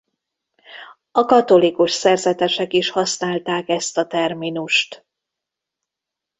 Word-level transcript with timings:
A 1.11 1.25
katolikus 1.25 1.91
szerzetesek 1.91 2.73
is 2.73 2.89
használták 2.89 3.69
ezt 3.69 3.97
a 3.97 4.07
terminust. 4.07 5.05